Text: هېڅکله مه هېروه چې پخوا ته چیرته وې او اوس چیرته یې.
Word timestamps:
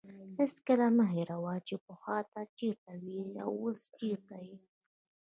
هېڅکله 0.37 0.87
مه 0.97 1.05
هېروه 1.13 1.55
چې 1.67 1.75
پخوا 1.85 2.19
ته 2.31 2.41
چیرته 2.57 2.91
وې 3.01 3.21
او 3.43 3.51
اوس 3.63 3.81
چیرته 3.99 4.37
یې. 4.47 4.57